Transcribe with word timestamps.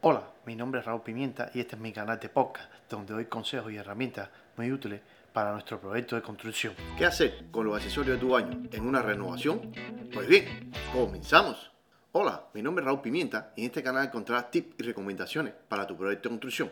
Hola, 0.00 0.22
mi 0.46 0.54
nombre 0.54 0.78
es 0.78 0.86
Raúl 0.86 1.02
Pimienta 1.02 1.50
y 1.52 1.58
este 1.58 1.74
es 1.74 1.82
mi 1.82 1.92
canal 1.92 2.20
de 2.20 2.28
podcast 2.28 2.70
donde 2.88 3.14
doy 3.14 3.24
consejos 3.24 3.72
y 3.72 3.76
herramientas 3.78 4.28
muy 4.56 4.70
útiles 4.70 5.00
para 5.32 5.50
nuestro 5.50 5.80
proyecto 5.80 6.14
de 6.14 6.22
construcción. 6.22 6.72
¿Qué 6.96 7.04
hacer 7.04 7.46
con 7.50 7.66
los 7.66 7.74
accesorios 7.74 8.14
de 8.14 8.20
tu 8.20 8.28
baño 8.28 8.62
en 8.70 8.86
una 8.86 9.02
renovación? 9.02 9.72
Pues 10.14 10.28
bien, 10.28 10.70
comenzamos. 10.92 11.72
Hola, 12.12 12.44
mi 12.54 12.62
nombre 12.62 12.82
es 12.82 12.86
Raúl 12.86 13.00
Pimienta 13.00 13.52
y 13.56 13.62
en 13.62 13.66
este 13.66 13.82
canal 13.82 14.06
encontrarás 14.06 14.52
tips 14.52 14.76
y 14.78 14.82
recomendaciones 14.84 15.52
para 15.68 15.84
tu 15.84 15.96
proyecto 15.96 16.28
de 16.28 16.34
construcción. 16.34 16.70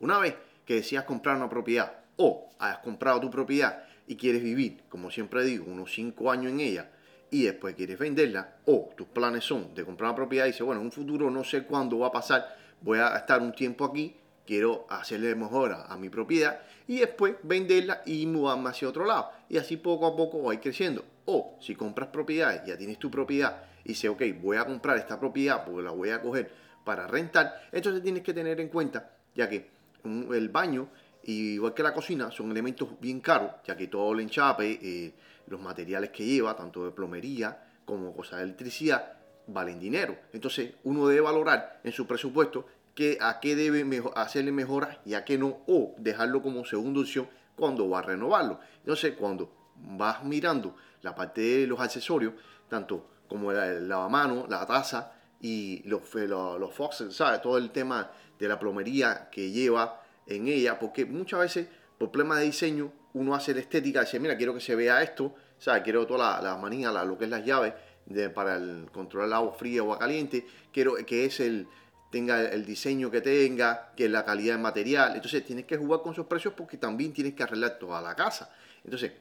Una 0.00 0.18
vez 0.18 0.34
que 0.66 0.74
decidas 0.74 1.04
comprar 1.04 1.36
una 1.36 1.48
propiedad 1.48 1.90
o 2.18 2.50
hayas 2.58 2.80
comprado 2.80 3.20
tu 3.20 3.30
propiedad 3.30 3.84
y 4.06 4.16
quieres 4.16 4.42
vivir, 4.42 4.82
como 4.90 5.10
siempre 5.10 5.44
digo, 5.44 5.64
unos 5.66 5.94
5 5.94 6.30
años 6.30 6.52
en 6.52 6.60
ella 6.60 6.90
y 7.30 7.44
después 7.44 7.74
quieres 7.74 7.98
venderla 7.98 8.56
o 8.66 8.90
tus 8.94 9.06
planes 9.08 9.44
son 9.44 9.74
de 9.74 9.82
comprar 9.84 10.10
una 10.10 10.16
propiedad 10.16 10.44
y 10.44 10.48
dices, 10.48 10.64
bueno, 10.64 10.82
en 10.82 10.88
un 10.88 10.92
futuro 10.92 11.30
no 11.30 11.42
sé 11.42 11.64
cuándo 11.64 12.00
va 12.00 12.08
a 12.08 12.12
pasar, 12.12 12.65
voy 12.80 12.98
a 12.98 13.16
estar 13.16 13.40
un 13.40 13.52
tiempo 13.52 13.84
aquí, 13.84 14.16
quiero 14.46 14.86
hacerle 14.88 15.34
mejora 15.34 15.86
a 15.86 15.96
mi 15.96 16.08
propiedad 16.08 16.60
y 16.86 16.98
después 17.00 17.36
venderla 17.42 18.02
y 18.06 18.26
mudarme 18.26 18.70
hacia 18.70 18.88
otro 18.88 19.04
lado. 19.04 19.30
Y 19.48 19.58
así 19.58 19.76
poco 19.76 20.06
a 20.06 20.16
poco 20.16 20.42
va 20.42 20.52
a 20.52 20.54
ir 20.54 20.60
creciendo. 20.60 21.04
O 21.24 21.56
si 21.60 21.74
compras 21.74 22.08
propiedades, 22.08 22.62
ya 22.66 22.76
tienes 22.76 22.98
tu 22.98 23.10
propiedad 23.10 23.64
y 23.84 23.88
dices, 23.88 24.10
ok, 24.10 24.22
voy 24.40 24.56
a 24.56 24.64
comprar 24.64 24.96
esta 24.98 25.18
propiedad 25.18 25.64
porque 25.64 25.82
la 25.82 25.90
voy 25.90 26.10
a 26.10 26.20
coger 26.20 26.50
para 26.84 27.06
rentar, 27.08 27.68
entonces 27.72 28.00
tienes 28.00 28.22
que 28.22 28.32
tener 28.32 28.60
en 28.60 28.68
cuenta, 28.68 29.10
ya 29.34 29.48
que 29.48 29.70
el 30.04 30.48
baño 30.50 30.88
igual 31.32 31.74
que 31.74 31.82
la 31.82 31.92
cocina, 31.92 32.30
son 32.30 32.50
elementos 32.50 32.88
bien 33.00 33.20
caros, 33.20 33.50
ya 33.66 33.76
que 33.76 33.88
todo 33.88 34.12
el 34.12 34.20
enchape, 34.20 34.78
eh, 34.82 35.14
los 35.48 35.60
materiales 35.60 36.10
que 36.10 36.24
lleva, 36.24 36.54
tanto 36.54 36.84
de 36.84 36.92
plomería 36.92 37.64
como 37.84 38.14
cosas 38.14 38.38
de 38.38 38.44
electricidad, 38.44 39.12
valen 39.46 39.78
dinero. 39.78 40.16
Entonces, 40.32 40.74
uno 40.84 41.06
debe 41.08 41.22
valorar 41.22 41.80
en 41.84 41.92
su 41.92 42.06
presupuesto 42.06 42.66
que 42.94 43.18
a 43.20 43.40
qué 43.40 43.54
debe 43.54 44.02
hacerle 44.14 44.52
mejoras 44.52 44.98
y 45.04 45.14
a 45.14 45.24
qué 45.24 45.38
no, 45.38 45.58
o 45.66 45.94
dejarlo 45.98 46.42
como 46.42 46.64
segunda 46.64 47.00
opción 47.00 47.28
cuando 47.54 47.88
va 47.88 48.00
a 48.00 48.02
renovarlo. 48.02 48.60
Entonces, 48.78 49.14
cuando 49.18 49.52
vas 49.76 50.24
mirando 50.24 50.76
la 51.02 51.14
parte 51.14 51.40
de 51.40 51.66
los 51.66 51.80
accesorios, 51.80 52.34
tanto 52.68 53.06
como 53.28 53.52
el 53.52 53.88
lavamano, 53.88 54.46
la 54.48 54.66
taza 54.66 55.12
y 55.40 55.82
los, 55.86 56.02
los, 56.14 56.58
los 56.58 57.14
¿sabes? 57.14 57.42
Todo 57.42 57.58
el 57.58 57.70
tema 57.70 58.10
de 58.38 58.48
la 58.48 58.58
plomería 58.58 59.28
que 59.30 59.50
lleva, 59.50 60.02
en 60.26 60.48
ella, 60.48 60.78
porque 60.78 61.06
muchas 61.06 61.40
veces 61.40 61.68
por 61.98 62.10
problemas 62.10 62.38
de 62.38 62.46
diseño 62.46 62.92
uno 63.14 63.34
hace 63.34 63.54
la 63.54 63.60
estética, 63.60 64.00
dice, 64.00 64.20
mira, 64.20 64.36
quiero 64.36 64.52
que 64.52 64.60
se 64.60 64.74
vea 64.74 65.02
esto, 65.02 65.34
sea, 65.58 65.82
quiero 65.82 66.06
toda 66.06 66.42
la, 66.42 66.50
la 66.50 66.56
manía, 66.58 66.90
lo 67.04 67.16
que 67.16 67.24
es 67.24 67.30
las 67.30 67.44
llaves 67.44 67.72
de, 68.06 68.30
para 68.30 68.56
el, 68.56 68.88
controlar 68.92 69.28
el 69.28 69.32
agua 69.34 69.52
fría 69.54 69.82
o 69.82 69.86
agua 69.86 69.98
caliente, 69.98 70.46
quiero 70.72 70.94
que 70.96 71.24
es 71.24 71.40
el 71.40 71.68
tenga 72.10 72.42
el 72.42 72.64
diseño 72.64 73.10
que 73.10 73.20
tenga, 73.20 73.92
que 73.96 74.08
la 74.08 74.24
calidad 74.24 74.54
del 74.54 74.62
material. 74.62 75.16
Entonces 75.16 75.44
tienes 75.44 75.66
que 75.66 75.76
jugar 75.76 76.00
con 76.02 76.12
esos 76.12 76.26
precios 76.26 76.54
porque 76.56 76.76
también 76.76 77.12
tienes 77.12 77.34
que 77.34 77.42
arreglar 77.42 77.78
toda 77.78 78.00
la 78.00 78.14
casa. 78.14 78.54
Entonces 78.84 79.12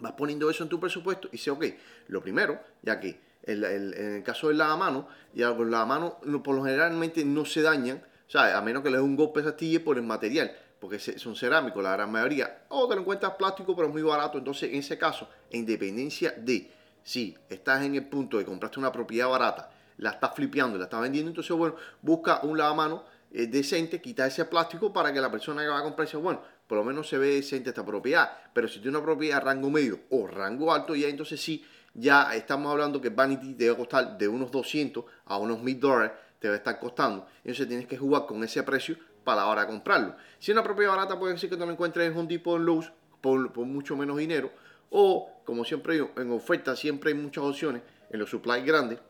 vas 0.00 0.12
poniendo 0.12 0.50
eso 0.50 0.62
en 0.62 0.68
tu 0.68 0.80
presupuesto 0.80 1.28
y 1.28 1.32
dices, 1.32 1.48
ok, 1.48 1.64
lo 2.08 2.22
primero, 2.22 2.58
ya 2.82 2.98
que 2.98 3.20
en 3.46 3.62
el 3.62 4.22
caso 4.22 4.48
del 4.48 4.58
lavamano, 4.58 5.06
ya 5.34 5.50
los 5.50 5.68
lavamanos 5.68 6.14
por 6.42 6.56
lo 6.56 6.64
generalmente 6.64 7.24
no 7.24 7.44
se 7.44 7.60
dañan, 7.62 7.98
o 8.26 8.30
sea, 8.30 8.56
a 8.56 8.62
menos 8.62 8.82
que 8.82 8.90
le 8.90 8.96
dé 8.96 9.02
un 9.02 9.16
golpe 9.16 9.40
esa 9.40 9.50
astilla 9.50 9.84
por 9.84 9.98
el 9.98 10.02
material, 10.02 10.56
porque 10.80 10.98
son 10.98 11.36
cerámicos 11.36 11.82
la 11.82 11.92
gran 11.92 12.10
mayoría, 12.10 12.64
o 12.70 12.88
te 12.88 12.94
lo 12.94 13.02
encuentras 13.02 13.34
plástico 13.34 13.76
pero 13.76 13.88
es 13.88 13.92
muy 13.92 14.02
barato. 14.02 14.38
Entonces, 14.38 14.70
en 14.70 14.78
ese 14.78 14.96
caso, 14.96 15.28
en 15.50 15.60
independencia 15.60 16.32
de 16.32 16.70
si 17.04 17.36
estás 17.48 17.84
en 17.84 17.94
el 17.94 18.08
punto 18.08 18.38
de 18.38 18.44
comprarte 18.44 18.80
una 18.80 18.90
propiedad 18.90 19.28
barata, 19.28 19.70
la 19.98 20.10
estás 20.10 20.34
flipeando, 20.34 20.76
la 20.76 20.84
estás 20.84 21.00
vendiendo, 21.00 21.30
entonces, 21.30 21.56
bueno, 21.56 21.76
busca 22.02 22.40
un 22.42 22.58
lavamano 22.58 23.04
eh, 23.30 23.46
decente, 23.46 24.00
quita 24.00 24.26
ese 24.26 24.44
plástico 24.46 24.92
para 24.92 25.12
que 25.12 25.20
la 25.20 25.30
persona 25.30 25.62
que 25.62 25.68
va 25.68 25.78
a 25.78 25.82
comprar 25.82 26.08
dice, 26.08 26.16
bueno, 26.16 26.42
por 26.66 26.78
lo 26.78 26.84
menos 26.84 27.08
se 27.08 27.18
ve 27.18 27.34
decente 27.34 27.70
esta 27.70 27.84
propiedad. 27.84 28.30
Pero 28.52 28.66
si 28.66 28.80
tiene 28.80 28.96
una 28.96 29.04
propiedad 29.04 29.42
rango 29.42 29.70
medio 29.70 30.00
o 30.10 30.26
rango 30.26 30.72
alto, 30.72 30.96
ya 30.96 31.08
entonces 31.08 31.40
sí, 31.40 31.64
ya 31.92 32.34
estamos 32.34 32.72
hablando 32.72 33.00
que 33.00 33.10
Vanity 33.10 33.54
debe 33.54 33.76
costar 33.76 34.18
de 34.18 34.26
unos 34.26 34.50
200 34.50 35.04
a 35.26 35.36
unos 35.36 35.62
1000 35.62 35.80
dólares 35.80 36.12
te 36.38 36.48
va 36.48 36.54
a 36.54 36.58
estar 36.58 36.78
costando. 36.78 37.26
Entonces 37.38 37.68
tienes 37.68 37.86
que 37.86 37.96
jugar 37.96 38.26
con 38.26 38.42
ese 38.44 38.62
precio 38.62 38.96
para 39.24 39.42
la 39.42 39.46
hora 39.46 39.62
de 39.62 39.68
comprarlo. 39.68 40.16
Si 40.38 40.52
una 40.52 40.62
propiedad 40.62 40.90
barata, 40.90 41.18
puede 41.18 41.34
decir 41.34 41.48
que 41.48 41.56
te 41.56 41.64
lo 41.64 41.72
encuentres 41.72 42.10
en 42.10 42.16
un 42.16 42.28
tipo 42.28 42.56
en 42.56 42.66
Lowe's 42.66 42.92
por, 43.20 43.56
mucho 43.64 43.96
menos 43.96 44.18
dinero. 44.18 44.50
O, 44.96 45.28
como 45.44 45.64
siempre 45.64 45.94
digo, 45.94 46.12
en 46.16 46.30
oferta 46.30 46.76
siempre 46.76 47.10
hay 47.10 47.18
muchas 47.18 47.42
opciones 47.42 47.82
en 48.10 48.20
los 48.20 48.30
supplies 48.30 48.64
grandes 48.64 49.00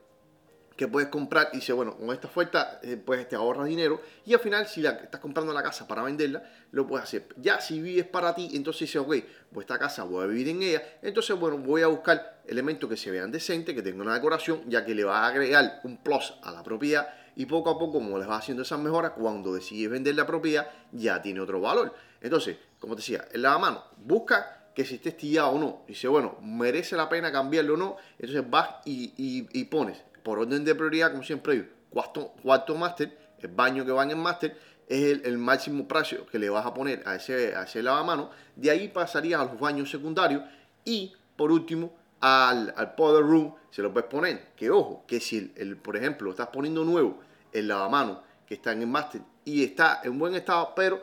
que 0.78 0.88
puedes 0.88 1.10
comprar 1.10 1.50
y 1.52 1.56
dice, 1.56 1.74
bueno, 1.74 1.94
con 1.94 2.10
esta 2.10 2.26
oferta 2.26 2.80
eh, 2.82 2.96
pues 2.96 3.28
te 3.28 3.36
ahorras 3.36 3.66
dinero 3.66 4.00
y 4.24 4.32
al 4.32 4.40
final 4.40 4.66
si 4.66 4.80
la, 4.80 4.92
estás 4.92 5.20
comprando 5.20 5.52
la 5.52 5.62
casa 5.62 5.86
para 5.86 6.02
venderla, 6.02 6.42
lo 6.72 6.86
puedes 6.86 7.04
hacer. 7.04 7.28
Ya 7.36 7.60
si 7.60 7.82
vives 7.82 8.06
para 8.06 8.34
ti, 8.34 8.48
entonces 8.54 8.80
dices, 8.80 8.96
ok, 8.96 9.14
pues 9.52 9.64
esta 9.64 9.78
casa 9.78 10.04
voy 10.04 10.24
a 10.24 10.26
vivir 10.26 10.48
en 10.48 10.62
ella, 10.62 10.82
entonces 11.02 11.38
bueno, 11.38 11.58
voy 11.58 11.82
a 11.82 11.88
buscar 11.88 12.40
elementos 12.46 12.88
que 12.88 12.96
se 12.96 13.10
vean 13.10 13.30
decentes, 13.30 13.74
que 13.74 13.82
tengan 13.82 14.06
una 14.06 14.14
decoración, 14.14 14.62
ya 14.66 14.86
que 14.86 14.94
le 14.94 15.04
va 15.04 15.18
a 15.18 15.26
agregar 15.26 15.80
un 15.84 15.98
plus 15.98 16.32
a 16.42 16.50
la 16.50 16.62
propiedad 16.62 17.06
y 17.36 17.44
poco 17.44 17.68
a 17.68 17.78
poco, 17.78 17.92
como 17.98 18.16
les 18.16 18.26
va 18.26 18.38
haciendo 18.38 18.62
esas 18.62 18.80
mejoras, 18.80 19.12
cuando 19.12 19.52
decides 19.52 19.90
vender 19.90 20.14
la 20.14 20.26
propiedad, 20.26 20.66
ya 20.92 21.20
tiene 21.20 21.40
otro 21.40 21.60
valor. 21.60 21.94
Entonces, 22.22 22.56
como 22.78 22.96
te 22.96 23.00
decía, 23.02 23.28
el 23.32 23.42
lavamano, 23.42 23.84
busca 23.98 24.63
que 24.74 24.84
si 24.84 24.96
esté 24.96 25.10
estillado 25.10 25.50
o 25.50 25.58
no. 25.58 25.82
Dice, 25.86 26.08
bueno, 26.08 26.36
merece 26.42 26.96
la 26.96 27.08
pena 27.08 27.30
cambiarlo 27.30 27.74
o 27.74 27.76
no. 27.76 27.96
Entonces 28.18 28.48
vas 28.48 28.68
y, 28.84 29.64
pones 29.64 30.02
por 30.22 30.38
orden 30.38 30.64
de 30.64 30.74
prioridad, 30.74 31.10
como 31.10 31.22
siempre 31.22 31.54
digo, 31.54 31.66
cuarto, 31.90 32.32
cuarto 32.42 32.74
máster, 32.74 33.16
el 33.38 33.48
baño 33.48 33.84
que 33.84 33.92
va 33.92 34.02
en 34.02 34.10
el 34.10 34.16
máster, 34.16 34.58
es 34.88 35.24
el, 35.24 35.38
máximo 35.38 35.86
precio 35.88 36.26
que 36.26 36.38
le 36.38 36.50
vas 36.50 36.66
a 36.66 36.74
poner 36.74 37.02
a 37.06 37.14
ese, 37.14 37.54
a 37.54 37.64
ese 37.64 37.82
lavamano. 37.82 38.30
De 38.56 38.70
ahí 38.70 38.88
pasarías 38.88 39.40
a 39.40 39.44
los 39.44 39.58
baños 39.58 39.90
secundarios 39.90 40.42
y, 40.84 41.12
por 41.36 41.52
último, 41.52 41.94
al, 42.20 42.72
al 42.76 42.94
powder 42.94 43.22
room 43.22 43.54
se 43.70 43.82
lo 43.82 43.92
puedes 43.92 44.08
poner. 44.08 44.52
Que 44.56 44.70
ojo, 44.70 45.04
que 45.06 45.20
si, 45.20 45.52
el, 45.56 45.76
por 45.76 45.96
ejemplo, 45.96 46.30
estás 46.30 46.48
poniendo 46.48 46.84
nuevo 46.84 47.20
el 47.52 47.68
lavamano 47.68 48.22
que 48.46 48.54
está 48.54 48.72
en 48.72 48.82
el 48.82 48.88
máster 48.88 49.22
y 49.44 49.64
está 49.64 50.00
en 50.04 50.18
buen 50.18 50.34
estado, 50.34 50.72
pero 50.74 51.02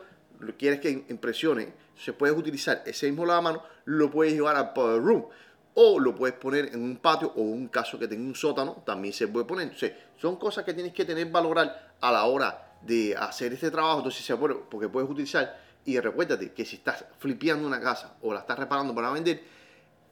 quieres 0.58 0.80
que 0.80 0.90
impresione, 1.08 1.72
se 1.96 2.12
puedes 2.12 2.36
utilizar 2.36 2.82
ese 2.86 3.06
mismo 3.06 3.24
lavamano, 3.26 3.62
lo 3.84 4.10
puedes 4.10 4.34
llevar 4.34 4.56
al 4.56 4.72
powder 4.72 5.02
room 5.02 5.26
o 5.74 5.98
lo 5.98 6.14
puedes 6.14 6.36
poner 6.36 6.66
en 6.66 6.82
un 6.82 6.96
patio 6.96 7.32
o 7.34 7.40
un 7.40 7.68
caso 7.68 7.98
que 7.98 8.08
tenga 8.08 8.22
un 8.22 8.34
sótano, 8.34 8.82
también 8.84 9.14
se 9.14 9.28
puede 9.28 9.46
poner. 9.46 9.64
Entonces, 9.64 9.92
son 10.20 10.36
cosas 10.36 10.64
que 10.64 10.74
tienes 10.74 10.92
que 10.92 11.04
tener 11.04 11.30
valorar 11.30 11.94
a 12.00 12.12
la 12.12 12.24
hora 12.24 12.76
de 12.82 13.16
hacer 13.16 13.52
este 13.52 13.70
trabajo. 13.70 13.98
Entonces, 13.98 14.24
se 14.24 14.36
puede, 14.36 14.54
porque 14.70 14.88
puedes 14.88 15.08
utilizar. 15.08 15.60
Y 15.84 15.98
recuérdate 15.98 16.52
que 16.52 16.64
si 16.64 16.76
estás 16.76 17.04
flipeando 17.18 17.66
una 17.66 17.80
casa 17.80 18.16
o 18.22 18.32
la 18.32 18.40
estás 18.40 18.58
reparando 18.58 18.94
para 18.94 19.10
vender, 19.10 19.42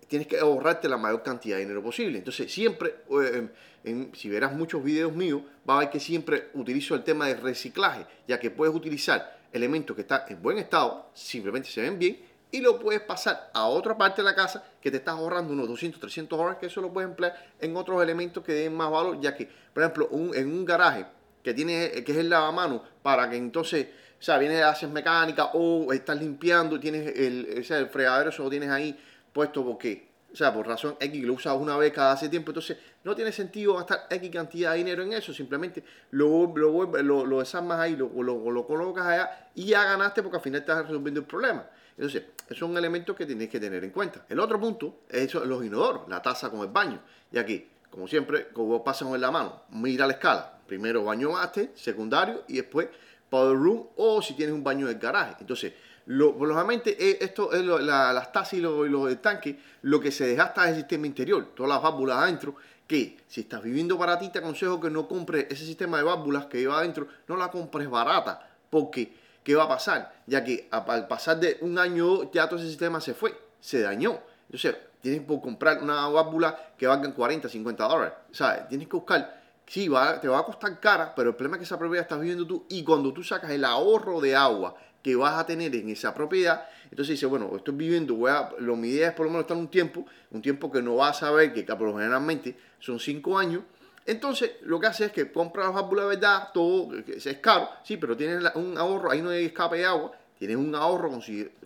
tienes 0.09 0.27
que 0.27 0.39
ahorrarte 0.39 0.89
la 0.89 0.97
mayor 0.97 1.23
cantidad 1.23 1.57
de 1.57 1.63
dinero 1.63 1.83
posible. 1.83 2.19
Entonces, 2.19 2.53
siempre, 2.53 2.97
eh, 3.13 4.11
si 4.15 4.29
verás 4.29 4.53
muchos 4.53 4.83
videos 4.83 5.13
míos, 5.13 5.43
va 5.69 5.77
a 5.77 5.79
ver 5.81 5.91
que 5.91 6.01
siempre 6.01 6.49
utilizo 6.55 6.95
el 6.95 7.05
tema 7.05 7.27
de 7.27 7.35
reciclaje, 7.35 8.07
ya 8.27 8.41
que 8.41 8.51
puedes 8.51 8.75
utilizar 8.75 9.40
elementos 9.53 9.95
que 9.95 10.03
están 10.03 10.23
en 10.29 10.41
buen 10.43 10.59
estado, 10.59 11.11
simplemente 11.15 11.69
se 11.69 11.83
ven 11.83 11.99
bien, 11.99 12.19
y 12.53 12.61
lo 12.61 12.79
puedes 12.79 13.01
pasar 13.01 13.51
a 13.53 13.67
otra 13.67 13.97
parte 13.97 14.23
de 14.23 14.25
la 14.25 14.35
casa 14.35 14.65
que 14.81 14.91
te 14.91 14.97
estás 14.97 15.15
ahorrando 15.15 15.53
unos 15.53 15.69
200, 15.69 16.01
300 16.01 16.39
dólares, 16.39 16.59
que 16.61 16.67
eso 16.67 16.81
lo 16.81 16.93
puedes 16.93 17.09
emplear 17.09 17.35
en 17.61 17.77
otros 17.77 18.03
elementos 18.03 18.43
que 18.45 18.53
den 18.53 18.75
más 18.75 18.91
valor, 18.91 19.21
ya 19.21 19.35
que, 19.37 19.49
por 19.73 19.83
ejemplo, 19.83 20.09
en 20.35 20.53
un 20.53 20.65
garaje 20.65 21.07
que 21.43 21.55
tiene 21.55 21.91
que 22.05 22.13
es 22.13 22.19
el 22.19 22.29
lavamanos 22.29 22.83
para 23.03 23.31
que 23.31 23.37
entonces, 23.37 23.87
o 24.19 24.23
sea, 24.23 24.37
vienes 24.39 24.63
haces 24.63 24.91
mecánica 24.91 25.51
o 25.55 25.93
estás 25.93 26.19
limpiando 26.21 26.79
tienes 26.79 27.17
el, 27.17 27.65
el 27.69 27.87
fregadero, 27.89 28.31
eso 28.31 28.43
lo 28.43 28.51
tienes 28.51 28.71
ahí 28.71 28.99
puesto 29.33 29.65
porque, 29.65 30.10
o 30.33 30.37
sea, 30.37 30.53
por 30.53 30.67
razón 30.67 30.97
X 31.01 31.25
lo 31.25 31.35
usas 31.35 31.57
una 31.59 31.77
vez 31.77 31.93
cada 31.93 32.13
hace 32.13 32.29
tiempo, 32.29 32.51
entonces 32.51 32.77
no 33.05 33.15
tiene 33.15 33.33
sentido 33.33 33.75
gastar 33.75 34.07
X 34.11 34.31
cantidad 34.31 34.73
de 34.73 34.79
dinero 34.79 35.03
en 35.03 35.13
eso, 35.13 35.33
simplemente 35.33 35.83
lo, 36.13 36.53
lo, 36.55 36.87
lo, 37.03 37.27
lo 37.27 37.39
desarmas 37.39 37.81
ahí, 37.81 37.97
lo, 37.97 38.11
lo, 38.23 38.51
lo 38.51 38.67
colocas 38.67 39.07
allá 39.07 39.49
y 39.55 39.67
ya 39.67 39.85
ganaste 39.85 40.23
porque 40.23 40.37
al 40.37 40.43
final 40.43 40.61
estás 40.61 40.83
resolviendo 40.83 41.21
el 41.21 41.27
problema. 41.27 41.67
Entonces, 41.97 42.23
es 42.49 42.63
un 42.63 42.75
elemento 42.79 43.15
que 43.15 43.27
tienes 43.27 43.51
que 43.51 43.61
tener 43.61 43.85
en 43.85 43.91
cuenta. 43.91 44.25
El 44.29 44.41
otro 44.41 44.59
punto 44.59 45.01
es 45.09 45.35
los 45.35 45.63
inodoros, 45.63 46.09
la 46.09 46.23
taza 46.23 46.49
con 46.49 46.61
el 46.61 46.69
baño. 46.69 46.99
Y 47.31 47.37
aquí, 47.37 47.69
como 47.91 48.09
siempre, 48.09 48.49
como 48.55 48.83
pasas 48.83 49.07
con 49.07 49.21
la 49.21 49.31
mano, 49.31 49.65
mira 49.71 50.07
la 50.07 50.15
escala. 50.15 50.61
Primero 50.67 51.05
baño 51.05 51.33
master, 51.33 51.73
secundario, 51.75 52.45
y 52.49 52.55
después 52.55 52.89
powder 53.29 53.55
room, 53.55 53.89
o 53.97 54.23
si 54.23 54.35
tienes 54.35 54.55
un 54.55 54.65
baño 54.65 54.87
del 54.87 54.99
garaje. 54.99 55.37
Entonces, 55.41 55.75
lo, 56.07 56.33
lógicamente, 56.45 56.97
eh, 56.99 57.19
esto 57.21 57.53
es 57.53 57.65
las 57.65 58.33
tazas 58.33 58.55
y 58.55 58.61
los, 58.61 59.23
tanques, 59.23 59.57
lo 59.83 60.01
que 60.01 60.11
se 60.11 60.27
desgasta 60.27 60.65
es 60.65 60.71
el 60.71 60.77
sistema 60.77 61.07
interior, 61.07 61.49
todas 61.55 61.71
las 61.71 61.83
válvulas 61.83 62.19
adentro, 62.19 62.55
que 62.87 63.19
si 63.29 63.43
estás 63.43 63.63
viviendo 63.63 63.99
para 63.99 64.19
ti, 64.19 64.31
te 64.31 64.41
aconsejo 64.41 64.81
que 64.81 64.91
no 64.91 65.07
compres 65.07 65.47
ese 65.51 65.65
sistema 65.65 65.99
de 65.99 66.05
válvulas 66.05 66.47
que 66.47 66.59
lleva 66.59 66.79
adentro, 66.79 67.07
no 67.29 67.37
la 67.37 67.51
compres 67.51 67.89
barata, 67.89 68.49
porque 68.69 69.15
¿qué 69.45 69.55
va 69.55 69.65
a 69.65 69.69
pasar? 69.69 70.13
Ya 70.27 70.43
que 70.43 70.69
al 70.71 71.07
pasar 71.07 71.39
de 71.39 71.59
un 71.61 71.79
año 71.79 72.31
ya 72.33 72.49
todo 72.49 72.59
ese 72.59 72.69
sistema 72.69 73.01
se 73.01 73.15
fue, 73.15 73.39
se 73.61 73.81
dañó. 73.81 74.19
Entonces, 74.47 74.77
tienes 75.01 75.21
que 75.21 75.41
comprar 75.41 75.81
una 75.83 76.09
válvula 76.09 76.73
que 76.77 76.87
valga 76.87 77.15
40, 77.15 77.49
50 77.49 77.89
dólares. 77.89 78.15
O 78.31 78.35
sea, 78.35 78.67
tienes 78.67 78.89
que 78.89 78.97
buscar 78.97 79.41
sí, 79.71 79.87
va, 79.87 80.21
te 80.21 80.27
va 80.27 80.41
a 80.41 80.43
costar 80.43 80.81
cara, 80.81 81.15
pero 81.15 81.31
el 81.31 81.37
problema 81.37 81.57
es 81.57 81.61
que 81.61 81.65
esa 81.65 81.79
propiedad 81.79 82.03
estás 82.03 82.19
viviendo 82.19 82.45
tú 82.45 82.67
y 82.69 82.83
cuando 82.83 83.13
tú 83.13 83.23
sacas 83.23 83.53
el 83.53 83.65
ahorro 83.65 84.21
de 84.21 84.35
agua 84.35 84.75
que 85.03 85.17
vas 85.17 85.39
a 85.39 85.47
tener 85.47 85.75
en 85.75 85.89
esa 85.89 86.15
propiedad, 86.15 86.69
entonces 86.85 87.15
dice, 87.15 87.27
bueno, 87.27 87.51
estoy 87.57 87.75
viviendo, 87.75 88.15
voy 88.15 88.31
a, 88.31 88.51
lo, 88.59 88.77
mi 88.77 88.89
idea 88.89 89.09
es 89.09 89.15
por 89.15 89.27
lo 89.27 89.33
menos 89.33 89.45
estar 89.45 89.57
un 89.57 89.69
tiempo, 89.69 90.05
un 90.31 90.43
tiempo 90.43 90.71
que 90.71 90.83
no 90.83 90.97
vas 90.97 91.23
a 91.23 91.31
ver, 91.31 91.53
que 91.53 91.65
generalmente 91.65 92.57
son 92.79 92.99
cinco 92.99 93.39
años, 93.39 93.63
entonces 94.05 94.53
lo 94.63 94.81
que 94.81 94.89
hace 94.89 95.07
es 95.07 95.13
que 95.13 95.31
compra 95.31 95.65
las 95.65 95.75
válvulas 95.75 96.07
de 96.07 96.17
verdad, 96.17 96.49
todo 96.53 96.91
es 96.97 97.37
caro, 97.39 97.69
sí, 97.85 97.97
pero 97.97 98.17
tienes 98.17 98.45
un 98.55 98.77
ahorro, 98.77 99.11
ahí 99.11 99.23
no 99.23 99.31
hay 99.31 99.47
escape 99.47 99.79
de 99.79 99.87
agua, 99.87 100.13
tienes 100.39 100.57
un 100.57 100.75
ahorro 100.75 101.11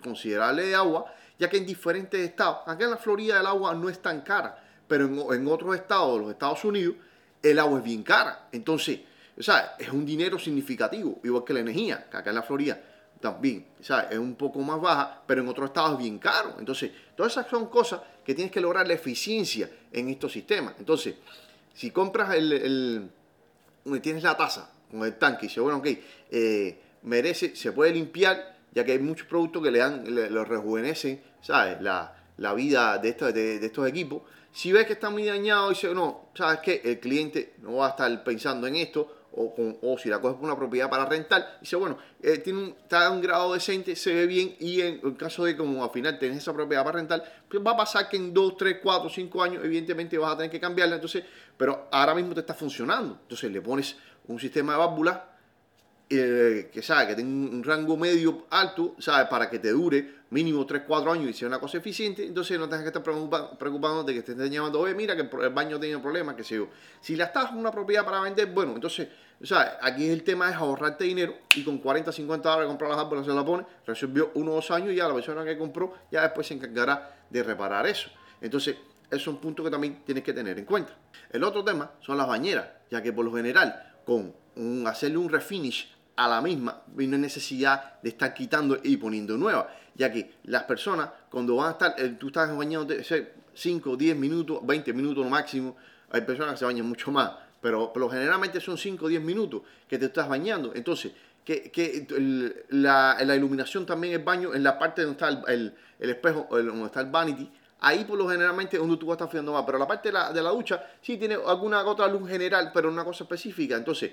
considerable 0.02 0.66
de 0.66 0.74
agua, 0.74 1.06
ya 1.38 1.48
que 1.48 1.56
en 1.56 1.66
diferentes 1.66 2.20
estados, 2.20 2.58
acá 2.66 2.84
en 2.84 2.90
la 2.90 2.96
Florida 2.96 3.40
el 3.40 3.46
agua 3.46 3.74
no 3.74 3.88
es 3.88 4.00
tan 4.00 4.20
cara, 4.20 4.62
pero 4.86 5.06
en, 5.06 5.40
en 5.40 5.48
otros 5.48 5.74
estados 5.74 6.14
de 6.14 6.20
los 6.20 6.30
Estados 6.30 6.64
Unidos 6.64 6.96
el 7.42 7.58
agua 7.58 7.78
es 7.78 7.84
bien 7.84 8.02
cara. 8.02 8.48
Entonces, 8.52 9.00
o 9.36 9.42
sea, 9.42 9.76
es 9.78 9.88
un 9.90 10.06
dinero 10.06 10.38
significativo, 10.38 11.20
igual 11.24 11.44
que 11.44 11.52
la 11.52 11.60
energía, 11.60 12.06
que 12.10 12.16
acá 12.16 12.30
en 12.30 12.36
la 12.36 12.42
Florida 12.42 12.80
también, 13.24 13.64
o 13.80 13.82
sea, 13.82 14.00
es 14.10 14.18
un 14.18 14.34
poco 14.34 14.58
más 14.58 14.78
baja, 14.78 15.22
pero 15.26 15.40
en 15.40 15.48
otros 15.48 15.68
estados 15.70 15.92
es 15.92 15.98
bien 15.98 16.18
caro. 16.18 16.56
Entonces, 16.58 16.90
todas 17.16 17.32
esas 17.32 17.48
son 17.48 17.70
cosas 17.70 18.02
que 18.22 18.34
tienes 18.34 18.52
que 18.52 18.60
lograr 18.60 18.86
la 18.86 18.92
eficiencia 18.92 19.70
en 19.90 20.10
estos 20.10 20.30
sistemas. 20.30 20.74
Entonces, 20.78 21.14
si 21.72 21.90
compras 21.90 22.34
el, 22.34 22.52
el 22.52 24.00
tienes 24.02 24.24
la 24.24 24.36
taza 24.36 24.70
con 24.90 25.04
el 25.04 25.14
tanque 25.14 25.46
y 25.46 25.48
dices, 25.48 25.62
bueno, 25.62 25.78
ok, 25.78 25.86
eh, 26.32 26.78
merece, 27.04 27.56
se 27.56 27.72
puede 27.72 27.94
limpiar, 27.94 28.58
ya 28.72 28.84
que 28.84 28.92
hay 28.92 28.98
muchos 28.98 29.26
productos 29.26 29.62
que 29.62 29.70
le 29.70 29.78
dan, 29.78 30.14
le, 30.14 30.28
lo 30.28 30.44
rejuvenecen, 30.44 31.22
¿sabes? 31.40 31.80
La, 31.80 32.12
vida 32.54 32.98
de, 32.98 33.14
de, 33.32 33.64
estos 33.64 33.88
equipos. 33.88 34.20
Si 34.52 34.70
ves 34.70 34.84
que 34.84 34.92
está 34.92 35.08
muy 35.08 35.24
dañado, 35.24 35.70
dice, 35.70 35.94
no, 35.94 36.28
¿sabes 36.34 36.60
qué? 36.60 36.82
El 36.84 37.00
cliente 37.00 37.54
no 37.62 37.76
va 37.76 37.86
a 37.86 37.90
estar 37.90 38.22
pensando 38.22 38.66
en 38.66 38.76
esto, 38.76 39.23
o, 39.36 39.98
si 39.98 40.08
la 40.08 40.20
coges 40.20 40.36
por 40.36 40.44
una 40.44 40.56
propiedad 40.56 40.88
para 40.88 41.06
rentar, 41.06 41.58
dice, 41.60 41.76
bueno, 41.76 41.98
eh, 42.22 42.38
tiene 42.38 42.60
un, 42.60 42.68
está 42.68 43.06
a 43.06 43.10
un 43.10 43.20
grado 43.20 43.52
decente, 43.52 43.96
se 43.96 44.14
ve 44.14 44.26
bien, 44.26 44.54
y 44.60 44.80
en 44.80 45.00
el 45.02 45.16
caso 45.16 45.44
de 45.44 45.56
como 45.56 45.82
al 45.82 45.90
final 45.90 46.18
tenés 46.18 46.38
esa 46.38 46.52
propiedad 46.52 46.84
para 46.84 46.98
rentar, 46.98 47.24
pues 47.48 47.62
va 47.64 47.72
a 47.72 47.76
pasar 47.76 48.08
que 48.08 48.16
en 48.16 48.32
2, 48.32 48.56
3, 48.56 48.76
4, 48.82 49.10
5 49.10 49.42
años, 49.42 49.64
evidentemente 49.64 50.16
vas 50.18 50.32
a 50.32 50.36
tener 50.36 50.50
que 50.50 50.60
cambiarla, 50.60 50.96
entonces, 50.96 51.24
pero 51.56 51.88
ahora 51.90 52.14
mismo 52.14 52.34
te 52.34 52.40
está 52.40 52.54
funcionando. 52.54 53.18
Entonces 53.22 53.50
le 53.50 53.60
pones 53.60 53.96
un 54.28 54.38
sistema 54.38 54.72
de 54.72 54.78
válvulas 54.78 55.18
eh, 56.10 56.70
que 56.72 56.82
sabe 56.82 57.08
que 57.08 57.14
tenga 57.14 57.50
un 57.50 57.64
rango 57.64 57.96
medio 57.96 58.46
alto, 58.50 58.94
sabe, 58.98 59.26
para 59.26 59.48
que 59.48 59.58
te 59.58 59.70
dure 59.70 60.24
mínimo 60.30 60.66
3, 60.66 60.82
4 60.86 61.12
años 61.12 61.30
y 61.30 61.32
sea 61.32 61.48
una 61.48 61.58
cosa 61.58 61.78
eficiente, 61.78 62.26
entonces 62.26 62.58
no 62.58 62.68
tengas 62.68 62.82
que 62.82 62.88
estar 62.88 63.02
preocupando 63.02 64.02
de 64.04 64.14
que 64.14 64.22
te 64.22 64.32
estén 64.32 64.50
llamando, 64.50 64.80
oye, 64.80 64.94
mira 64.94 65.16
que 65.16 65.22
el 65.22 65.50
baño 65.50 65.80
tiene 65.80 65.98
problemas, 65.98 66.34
que 66.34 66.44
sé 66.44 66.56
yo. 66.56 66.68
Si 67.00 67.16
la 67.16 67.24
estás 67.24 67.52
una 67.52 67.70
propiedad 67.70 68.04
para 68.04 68.20
vender, 68.20 68.48
bueno, 68.48 68.72
entonces, 68.74 69.08
sea, 69.40 69.78
aquí 69.80 70.08
el 70.08 70.22
tema 70.24 70.50
es 70.50 70.56
ahorrarte 70.56 71.04
dinero 71.04 71.34
y 71.54 71.62
con 71.62 71.78
40, 71.78 72.12
50 72.12 72.48
dólares 72.48 72.68
comprar 72.68 72.90
las 72.90 72.98
árboles 72.98 73.24
se 73.24 73.32
la 73.32 73.44
pone, 73.44 73.64
resolvió 73.86 74.30
uno 74.34 74.52
o 74.52 74.54
dos 74.56 74.70
años 74.70 74.92
y 74.92 74.96
ya 74.96 75.08
la 75.08 75.14
persona 75.14 75.44
que 75.44 75.56
compró 75.56 75.94
ya 76.10 76.22
después 76.22 76.46
se 76.46 76.54
encargará 76.54 77.16
de 77.30 77.42
reparar 77.42 77.86
eso. 77.86 78.10
Entonces, 78.40 78.76
eso 79.06 79.16
es 79.16 79.26
un 79.26 79.38
punto 79.38 79.62
que 79.62 79.70
también 79.70 80.02
tienes 80.04 80.24
que 80.24 80.32
tener 80.32 80.58
en 80.58 80.64
cuenta. 80.64 80.92
El 81.30 81.44
otro 81.44 81.64
tema 81.64 81.92
son 82.00 82.16
las 82.16 82.26
bañeras, 82.26 82.68
ya 82.90 83.02
que 83.02 83.12
por 83.12 83.24
lo 83.24 83.32
general, 83.32 83.93
con 84.04 84.34
un, 84.56 84.86
hacerle 84.86 85.18
un 85.18 85.28
refinish 85.28 85.92
a 86.16 86.28
la 86.28 86.40
misma, 86.40 86.82
no 86.94 87.00
hay 87.00 87.06
necesidad 87.08 88.00
de 88.00 88.10
estar 88.10 88.32
quitando 88.32 88.78
y 88.82 88.96
poniendo 88.96 89.36
nueva, 89.36 89.68
ya 89.94 90.12
que 90.12 90.34
las 90.44 90.64
personas, 90.64 91.10
cuando 91.30 91.56
van 91.56 91.68
a 91.68 91.70
estar, 91.72 91.94
eh, 91.98 92.16
tú 92.18 92.28
estás 92.28 92.56
bañando 92.56 92.94
5, 93.54 93.96
10 93.96 94.16
minutos, 94.16 94.60
20 94.64 94.92
minutos 94.92 95.24
lo 95.24 95.30
máximo, 95.30 95.76
hay 96.10 96.20
personas 96.20 96.52
que 96.52 96.58
se 96.58 96.64
bañan 96.64 96.86
mucho 96.86 97.10
más, 97.10 97.32
pero, 97.60 97.92
pero 97.92 98.08
generalmente 98.08 98.60
son 98.60 98.78
5 98.78 99.04
o 99.04 99.08
10 99.08 99.22
minutos 99.22 99.62
que 99.88 99.98
te 99.98 100.06
estás 100.06 100.28
bañando. 100.28 100.72
Entonces, 100.74 101.12
que, 101.44 101.70
que 101.70 102.64
la, 102.70 103.16
iluminación 103.36 103.84
también 103.84 104.14
es 104.14 104.24
baño 104.24 104.54
en 104.54 104.62
la 104.62 104.78
parte 104.78 105.02
donde 105.02 105.14
está 105.14 105.52
el, 105.52 105.74
el, 105.98 106.10
espejo, 106.10 106.46
donde 106.50 106.86
está 106.86 107.00
el 107.00 107.10
vanity, 107.10 107.50
ahí 107.84 108.04
por 108.04 108.18
lo 108.18 108.28
generalmente 108.28 108.76
es 108.76 108.80
donde 108.80 108.96
tú 108.96 109.06
vas 109.06 109.20
a 109.20 109.24
estar 109.24 109.42
más. 109.42 109.62
Pero 109.64 109.78
la 109.78 109.86
parte 109.86 110.08
de 110.08 110.42
la, 110.42 110.50
ducha 110.50 110.84
sí 111.00 111.16
tiene 111.16 111.34
alguna 111.34 111.84
otra 111.84 112.08
luz 112.08 112.28
general, 112.28 112.70
pero 112.72 112.88
una 112.88 113.04
cosa 113.04 113.24
específica. 113.24 113.76
Entonces, 113.76 114.12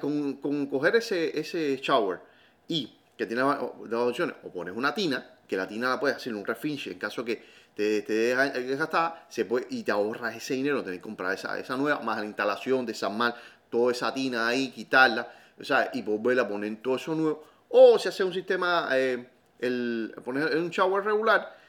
con, 0.00 0.66
coger 0.66 0.96
ese, 0.96 1.38
ese 1.38 1.76
shower 1.76 2.20
y 2.68 2.92
que 3.16 3.26
tiene 3.26 3.42
dos 3.42 4.10
opciones, 4.10 4.34
o 4.44 4.50
pones 4.50 4.74
una 4.74 4.94
tina, 4.94 5.38
que 5.46 5.56
la 5.56 5.68
tina 5.68 5.90
la 5.90 6.00
puedes 6.00 6.16
hacer 6.16 6.32
en 6.32 6.38
un 6.38 6.46
refinish 6.46 6.88
en 6.88 6.98
caso 6.98 7.24
que 7.24 7.42
te, 7.74 8.02
te 8.02 8.12
dejes 8.12 8.78
gastar, 8.78 9.26
se 9.28 9.44
puede, 9.44 9.66
y 9.70 9.82
te 9.82 9.92
ahorras 9.92 10.34
ese 10.34 10.54
dinero, 10.54 10.82
tenés 10.82 10.98
que 10.98 11.02
comprar 11.02 11.34
esa, 11.34 11.58
esa 11.58 11.76
nueva, 11.76 12.00
más 12.00 12.18
la 12.18 12.24
instalación, 12.24 12.86
desarmar 12.86 13.34
toda 13.68 13.92
esa 13.92 14.12
tina 14.14 14.48
ahí, 14.48 14.70
quitarla, 14.70 15.30
o 15.60 15.64
sea, 15.64 15.90
y 15.92 16.02
volverla 16.02 16.42
a 16.42 16.48
poner 16.48 16.80
todo 16.80 16.96
eso 16.96 17.14
nuevo. 17.14 17.44
O 17.68 17.98
si 17.98 18.08
haces 18.08 18.24
un 18.24 18.32
sistema, 18.32 18.88
eh, 18.92 19.28
el, 19.58 20.14
poner 20.24 20.56
un 20.56 20.70
shower 20.70 21.04
regular, 21.04 21.59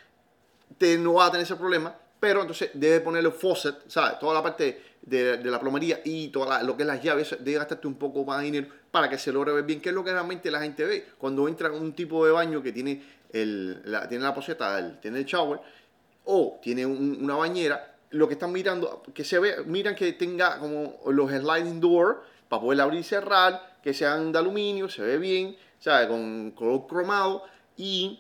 te, 0.78 0.98
no 0.98 1.14
va 1.14 1.28
a 1.28 1.32
tener 1.32 1.44
ese 1.44 1.56
problema, 1.56 1.96
pero 2.20 2.42
entonces 2.42 2.72
debe 2.74 3.02
ponerle 3.02 3.32
faucet, 3.32 3.76
¿sabes? 3.88 4.20
Toda 4.20 4.34
la 4.36 4.44
parte 4.44 4.82
de, 5.02 5.38
de 5.38 5.52
la 5.52 5.60
plomería 5.60 6.02
y 6.06 6.30
todo 6.30 6.48
lo 6.64 6.78
que 6.78 6.84
es 6.84 6.88
las 6.88 7.02
llaves, 7.02 7.36
debe 7.40 7.58
gastarte 7.58 7.88
un 7.88 7.96
poco 7.96 8.24
más 8.24 8.40
de 8.40 8.46
dinero 8.46 8.68
para 8.92 9.10
que 9.10 9.18
se 9.18 9.32
logre 9.32 9.54
ver 9.54 9.64
bien, 9.64 9.82
que 9.82 9.90
es 9.90 9.96
lo 9.96 10.04
que 10.04 10.12
realmente 10.12 10.52
la 10.52 10.62
gente 10.62 10.86
ve 10.86 11.08
cuando 11.18 11.48
entra 11.48 11.70
en 11.70 11.76
un 11.76 11.94
tipo 11.94 12.26
de 12.26 12.32
baño 12.32 12.62
que 12.62 12.72
tiene, 12.72 13.02
el, 13.32 13.82
la, 13.86 14.08
tiene 14.08 14.24
la 14.24 14.34
poseta, 14.34 15.00
tiene 15.00 15.20
el 15.20 15.26
shower, 15.26 15.60
o 16.26 16.60
tiene 16.62 16.86
una 16.86 17.36
bañera, 17.36 17.96
lo 18.12 18.28
que 18.28 18.34
están 18.34 18.52
mirando, 18.52 19.04
que 19.14 19.24
se 19.24 19.40
ve, 19.40 19.64
miran 19.66 19.96
que 19.96 20.14
tenga 20.14 20.60
como 20.60 21.00
los 21.08 21.32
sliding 21.32 21.80
door 21.80 22.24
para 22.50 22.62
poder 22.62 22.82
abrir 22.82 23.00
y 23.00 23.04
cerrar, 23.04 23.80
que 23.82 23.94
sean 23.94 24.32
de 24.32 24.40
aluminio, 24.40 24.90
se 24.90 25.02
ve 25.02 25.18
bien, 25.18 25.56
¿sabes? 25.80 26.08
Con 26.08 26.52
color 26.52 26.86
cromado 26.88 27.44
y, 27.78 28.20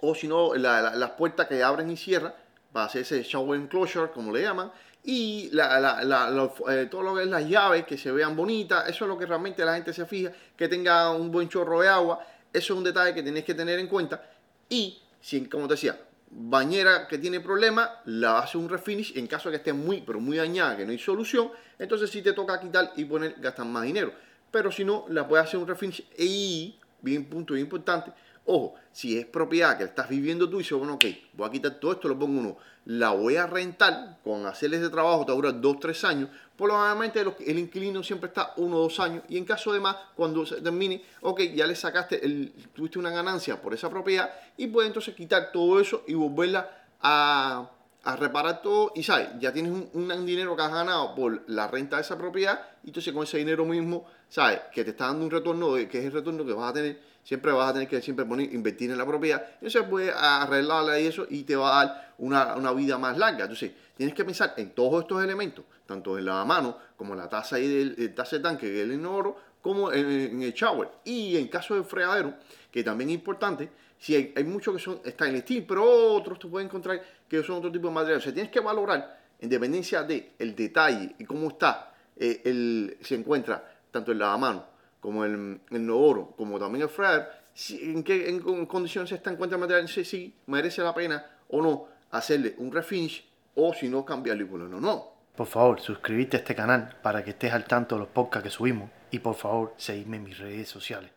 o 0.00 0.14
si 0.14 0.28
no, 0.28 0.54
las 0.54 1.10
puertas 1.12 1.46
que 1.46 1.62
abren 1.62 1.90
y 1.90 1.96
cierran, 1.96 2.32
para 2.72 2.86
hacer 2.86 3.02
ese 3.02 3.22
shower 3.22 3.58
enclosure, 3.58 4.10
como 4.10 4.32
le 4.32 4.42
llaman, 4.42 4.70
y 5.04 5.48
la, 5.52 5.80
la, 5.80 6.50
eh, 6.70 6.86
todo 6.90 7.02
lo 7.02 7.14
que 7.14 7.22
es 7.22 7.28
las 7.28 7.48
llaves, 7.48 7.86
que 7.86 7.96
se 7.96 8.12
vean 8.12 8.36
bonitas, 8.36 8.88
eso 8.88 9.04
es 9.04 9.08
lo 9.08 9.18
que 9.18 9.26
realmente 9.26 9.64
la 9.64 9.74
gente 9.74 9.92
se 9.92 10.04
fija, 10.04 10.32
que 10.56 10.68
tenga 10.68 11.10
un 11.10 11.30
buen 11.30 11.48
chorro 11.48 11.80
de 11.80 11.88
agua, 11.88 12.20
eso 12.52 12.72
es 12.72 12.78
un 12.78 12.84
detalle 12.84 13.14
que 13.14 13.22
tenéis 13.22 13.44
que 13.44 13.54
tener 13.54 13.78
en 13.78 13.86
cuenta. 13.86 14.22
Y, 14.68 15.00
si, 15.20 15.46
como 15.46 15.66
te 15.66 15.74
decía, 15.74 15.98
bañera 16.30 17.08
que 17.08 17.18
tiene 17.18 17.40
problemas, 17.40 17.88
la 18.04 18.40
hace 18.40 18.58
un 18.58 18.68
refinish 18.68 19.16
en 19.16 19.26
caso 19.26 19.48
de 19.48 19.54
que 19.54 19.56
esté 19.58 19.72
muy, 19.72 20.02
pero 20.02 20.20
muy 20.20 20.36
dañada, 20.36 20.76
que 20.76 20.84
no 20.84 20.92
hay 20.92 20.98
solución, 20.98 21.50
entonces 21.78 22.10
si 22.10 22.22
te 22.22 22.32
toca 22.32 22.60
quitar 22.60 22.92
y 22.96 23.04
poner, 23.04 23.34
gastar 23.38 23.66
más 23.66 23.84
dinero. 23.84 24.12
Pero 24.50 24.70
si 24.70 24.84
no, 24.84 25.06
la 25.08 25.26
puedes 25.26 25.46
hacer 25.46 25.58
un 25.58 25.66
refinish 25.66 26.06
y, 26.18 26.78
bien 27.00 27.24
punto 27.26 27.54
bien 27.54 27.66
importante, 27.66 28.12
Ojo, 28.50 28.76
si 28.92 29.18
es 29.18 29.26
propiedad 29.26 29.76
que 29.76 29.84
estás 29.84 30.08
viviendo 30.08 30.48
tú 30.48 30.56
dices, 30.56 30.72
bueno, 30.72 30.94
ok, 30.94 31.04
voy 31.34 31.48
a 31.48 31.52
quitar 31.52 31.74
todo 31.78 31.92
esto, 31.92 32.08
lo 32.08 32.18
pongo 32.18 32.40
uno, 32.40 32.56
la 32.86 33.10
voy 33.10 33.36
a 33.36 33.46
rentar, 33.46 34.16
con 34.24 34.46
hacerle 34.46 34.78
ese 34.78 34.88
trabajo 34.88 35.26
te 35.26 35.32
dura 35.32 35.52
dos, 35.52 35.78
tres 35.78 36.02
años, 36.04 36.30
por 36.56 36.68
lo 36.68 36.74
generalmente 36.76 37.22
el 37.46 37.58
inquilino 37.58 38.02
siempre 38.02 38.28
está 38.28 38.54
uno 38.56 38.76
o 38.76 38.80
dos 38.84 39.00
años. 39.00 39.22
Y 39.28 39.36
en 39.36 39.44
caso 39.44 39.70
de 39.74 39.80
más, 39.80 39.96
cuando 40.16 40.46
se 40.46 40.62
termine, 40.62 41.04
ok, 41.20 41.42
ya 41.54 41.66
le 41.66 41.76
sacaste, 41.76 42.24
el, 42.24 42.50
tuviste 42.74 42.98
una 42.98 43.10
ganancia 43.10 43.60
por 43.60 43.74
esa 43.74 43.90
propiedad 43.90 44.30
y 44.56 44.68
puedes 44.68 44.88
entonces 44.88 45.14
quitar 45.14 45.52
todo 45.52 45.78
eso 45.78 46.04
y 46.06 46.14
volverla 46.14 46.86
a, 47.02 47.70
a 48.02 48.16
reparar 48.16 48.62
todo. 48.62 48.92
Y 48.94 49.02
sabes, 49.02 49.28
ya 49.38 49.52
tienes 49.52 49.72
un, 49.72 49.90
un, 49.92 50.24
dinero 50.24 50.56
que 50.56 50.62
has 50.62 50.72
ganado 50.72 51.14
por 51.14 51.42
la 51.50 51.68
renta 51.68 51.96
de 51.96 52.02
esa 52.02 52.16
propiedad 52.16 52.62
y 52.82 52.86
entonces 52.86 53.12
con 53.12 53.24
ese 53.24 53.36
dinero 53.36 53.66
mismo, 53.66 54.06
sabes, 54.30 54.60
que 54.72 54.84
te 54.84 54.90
está 54.92 55.08
dando 55.08 55.26
un 55.26 55.30
retorno, 55.30 55.74
que 55.74 55.98
es 55.98 56.06
el 56.06 56.12
retorno 56.12 56.46
que 56.46 56.54
vas 56.54 56.70
a 56.70 56.72
tener 56.72 57.08
siempre 57.28 57.52
vas 57.52 57.68
a 57.68 57.72
tener 57.74 57.88
que 57.88 58.00
siempre 58.00 58.24
poner, 58.24 58.54
invertir 58.54 58.90
en 58.90 58.96
la 58.96 59.04
propiedad, 59.04 59.44
y 59.60 59.68
se 59.68 59.82
puede 59.82 60.10
arreglarla 60.10 60.98
y 60.98 61.08
eso 61.08 61.26
y 61.28 61.42
te 61.42 61.56
va 61.56 61.78
a 61.78 61.84
dar 61.84 62.14
una, 62.16 62.56
una, 62.56 62.72
vida 62.72 62.96
más 62.96 63.18
larga. 63.18 63.42
Entonces, 63.42 63.72
tienes 63.94 64.14
que 64.14 64.24
pensar 64.24 64.54
en 64.56 64.70
todos 64.70 65.02
estos 65.02 65.22
elementos, 65.22 65.66
tanto 65.84 66.16
en 66.16 66.24
la 66.24 66.42
mano 66.46 66.78
como 66.96 67.12
en 67.12 67.18
la 67.18 67.28
taza 67.28 67.58
y 67.58 67.68
del, 67.68 68.14
taza 68.14 68.36
de 68.36 68.42
tanque, 68.42 68.68
que 68.68 68.78
es 68.78 68.84
el 68.84 68.94
inodoro, 68.94 69.36
como 69.60 69.92
en, 69.92 70.40
el 70.40 70.54
shower. 70.54 70.88
Y 71.04 71.36
en 71.36 71.48
caso 71.48 71.74
de 71.74 71.82
fregadero, 71.82 72.32
que 72.72 72.82
también 72.82 73.10
es 73.10 73.16
importante, 73.16 73.68
si 73.98 74.14
hay, 74.14 74.32
hay 74.34 74.44
muchos 74.44 74.74
que 74.74 74.80
son 74.80 75.02
stainless 75.04 75.42
steel, 75.42 75.66
pero 75.68 75.84
otros 75.84 76.38
te 76.38 76.48
pueden 76.48 76.68
encontrar 76.68 77.02
que 77.28 77.42
son 77.42 77.56
otro 77.56 77.70
tipo 77.70 77.88
de 77.88 77.94
material. 77.94 78.20
O 78.20 78.22
sea, 78.22 78.32
tienes 78.32 78.50
que 78.50 78.60
valorar, 78.60 79.20
en 79.38 79.50
dependencia 79.50 80.02
del 80.02 80.30
el 80.38 80.56
detalle 80.56 81.14
y 81.18 81.26
cómo 81.26 81.48
está, 81.48 81.92
eh, 82.16 82.40
el, 82.46 82.96
se 83.02 83.16
encuentra 83.16 83.70
tanto 83.90 84.12
el 84.12 84.18
lavamanos 84.18 84.62
como 85.00 85.24
el, 85.24 85.60
el 85.70 85.90
oro, 85.90 86.34
como 86.36 86.58
también 86.58 86.82
el 86.82 86.88
fryer, 86.88 87.28
si, 87.54 87.90
en 87.90 88.02
qué 88.02 88.28
en, 88.28 88.66
condiciones 88.66 89.08
se 89.08 89.16
está 89.16 89.30
encuentra 89.30 89.56
el 89.56 89.60
material, 89.60 89.88
si, 89.88 90.34
merece 90.46 90.82
la 90.82 90.94
pena 90.94 91.26
o 91.48 91.60
no 91.60 91.86
hacerle 92.10 92.54
un 92.58 92.72
refinish 92.72 93.26
o 93.54 93.74
si 93.74 93.88
no 93.88 94.04
cambiarlo 94.04 94.44
y 94.44 94.46
ponerlo 94.46 94.80
no. 94.80 95.18
Por 95.34 95.46
favor, 95.46 95.80
suscríbete 95.80 96.36
a 96.36 96.40
este 96.40 96.54
canal 96.54 96.96
para 97.02 97.22
que 97.22 97.30
estés 97.30 97.52
al 97.52 97.64
tanto 97.64 97.94
de 97.94 98.00
los 98.00 98.08
podcasts 98.08 98.44
que 98.44 98.50
subimos 98.50 98.90
y 99.10 99.18
por 99.18 99.34
favor, 99.34 99.74
seguidme 99.76 100.18
en 100.18 100.24
mis 100.24 100.38
redes 100.38 100.68
sociales. 100.68 101.10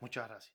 Muchas 0.00 0.28
gracias. 0.28 0.50